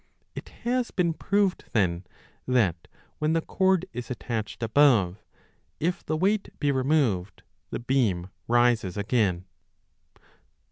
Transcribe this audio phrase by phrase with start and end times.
[0.33, 2.07] It has been proved then
[2.47, 2.87] that
[3.19, 5.19] when the cord is attached above,
[5.79, 9.45] if the weight be removed the beam rises again.